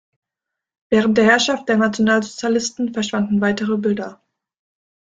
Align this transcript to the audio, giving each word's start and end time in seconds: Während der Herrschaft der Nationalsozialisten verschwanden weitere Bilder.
Während 0.89 1.15
der 1.19 1.25
Herrschaft 1.25 1.69
der 1.69 1.77
Nationalsozialisten 1.77 2.91
verschwanden 2.91 3.39
weitere 3.39 3.77
Bilder. 3.77 4.19